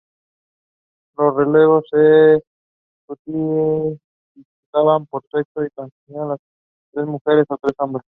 Los 1.17 1.35
relevos 1.35 1.85
se 1.91 2.41
disputaban 3.07 5.05
por 5.05 5.21
sexo 5.31 5.63
y 5.63 5.69
consistían 5.75 6.29
de 6.29 6.35
tres 6.93 7.05
mujeres 7.05 7.45
o 7.49 7.57
tres 7.57 7.73
hombres. 7.77 7.99